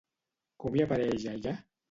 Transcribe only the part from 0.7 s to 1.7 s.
hi apareix allà?